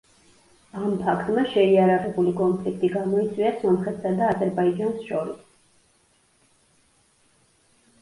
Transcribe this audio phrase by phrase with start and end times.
[0.77, 5.47] ამ ფაქტმა შეიარაღებული კონფლიქტი გამოიწვია სომხეთსა და აზერბაიჯანს შორის.